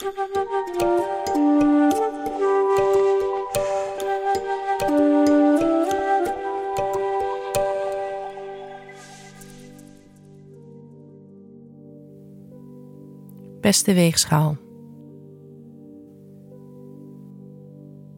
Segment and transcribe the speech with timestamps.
[0.00, 0.34] Beste
[13.94, 14.56] weegschaal.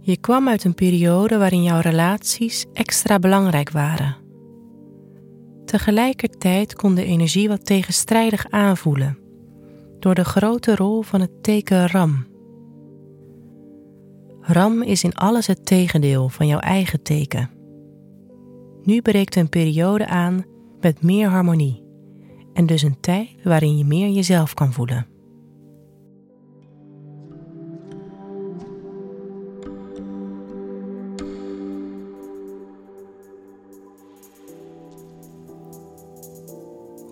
[0.00, 4.16] Je kwam uit een periode waarin jouw relaties extra belangrijk waren.
[5.64, 9.21] Tegelijkertijd kon de energie wat tegenstrijdig aanvoelen
[10.02, 12.26] door de grote rol van het teken Ram.
[14.40, 17.50] Ram is in alles het tegendeel van jouw eigen teken.
[18.82, 20.44] Nu breekt een periode aan
[20.80, 21.82] met meer harmonie
[22.52, 25.06] en dus een tijd waarin je meer jezelf kan voelen.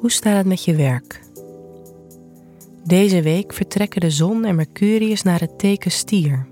[0.00, 1.29] Hoe staat het met je werk?
[2.90, 6.48] Deze week vertrekken de zon en Mercurius naar het teken stier.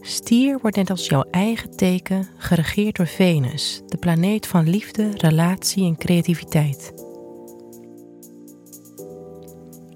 [0.00, 5.84] Stier wordt net als jouw eigen teken geregeerd door Venus, de planeet van liefde, relatie
[5.84, 6.92] en creativiteit.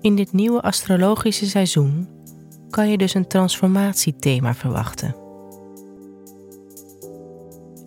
[0.01, 2.09] In dit nieuwe astrologische seizoen
[2.71, 5.17] kan je dus een transformatiethema verwachten.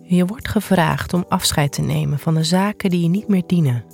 [0.02, 3.84] Je wordt gevraagd om afscheid te nemen van de zaken die je niet meer dienen.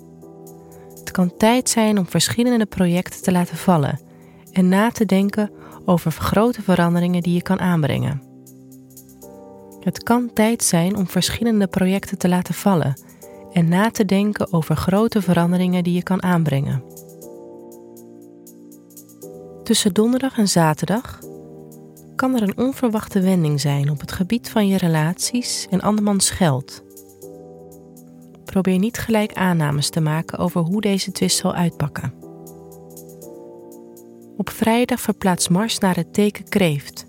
[1.16, 4.00] Kan tijd zijn om verschillende projecten te laten vallen
[4.52, 5.50] en na te denken
[5.84, 8.22] over grote veranderingen die je kan aanbrengen.
[9.80, 13.00] Het kan tijd zijn om verschillende projecten te laten vallen
[13.52, 16.84] en na te denken over grote veranderingen die je kan aanbrengen.
[19.64, 21.18] Tussen donderdag en zaterdag
[22.16, 26.84] kan er een onverwachte wending zijn op het gebied van je relaties en andermans geld.
[28.46, 32.14] Probeer niet gelijk aannames te maken over hoe deze twist zal uitpakken.
[34.36, 37.06] Op vrijdag verplaatst Mars naar het teken Kreeft.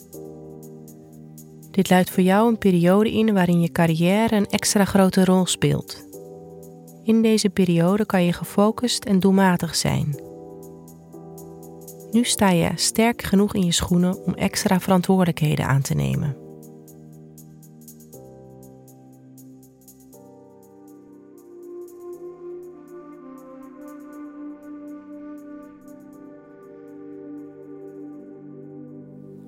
[1.71, 6.05] Dit luidt voor jou een periode in waarin je carrière een extra grote rol speelt.
[7.03, 10.27] In deze periode kan je gefocust en doelmatig zijn
[12.11, 16.46] nu sta je sterk genoeg in je schoenen om extra verantwoordelijkheden aan te nemen.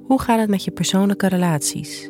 [0.09, 2.09] Hoe gaat het met je persoonlijke relaties?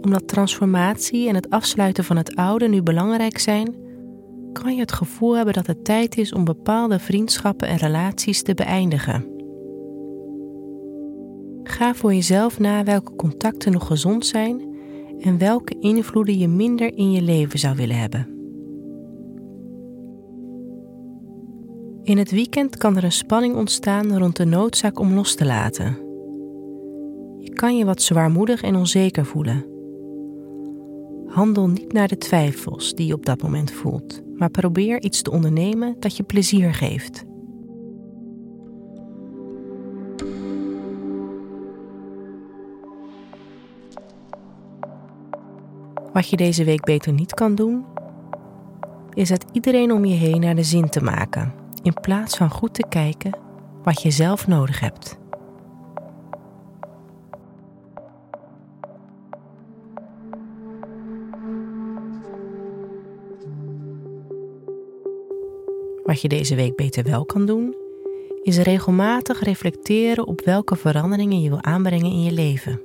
[0.00, 3.74] Omdat transformatie en het afsluiten van het oude nu belangrijk zijn,
[4.52, 8.54] kan je het gevoel hebben dat het tijd is om bepaalde vriendschappen en relaties te
[8.54, 9.26] beëindigen.
[11.62, 14.76] Ga voor jezelf na welke contacten nog gezond zijn
[15.20, 18.28] en welke invloeden je minder in je leven zou willen hebben.
[22.02, 26.05] In het weekend kan er een spanning ontstaan rond de noodzaak om los te laten.
[27.54, 29.64] Kan je wat zwaarmoedig en onzeker voelen.
[31.26, 35.30] Handel niet naar de twijfels die je op dat moment voelt maar probeer iets te
[35.30, 37.24] ondernemen dat je plezier geeft.
[46.12, 47.84] Wat je deze week beter niet kan doen,
[49.12, 52.74] is het iedereen om je heen naar de zin te maken, in plaats van goed
[52.74, 53.38] te kijken
[53.82, 55.18] wat je zelf nodig hebt.
[66.06, 67.74] Wat je deze week beter wel kan doen,
[68.42, 72.80] is regelmatig reflecteren op welke veranderingen je wil aanbrengen in je leven.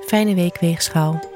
[0.00, 1.33] Fijne week, Weegschaal.